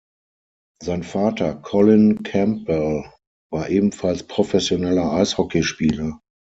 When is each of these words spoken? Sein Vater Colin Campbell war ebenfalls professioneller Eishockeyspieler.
Sein 0.83 1.03
Vater 1.03 1.53
Colin 1.53 2.23
Campbell 2.23 3.05
war 3.51 3.69
ebenfalls 3.69 4.23
professioneller 4.25 5.11
Eishockeyspieler. 5.13 6.19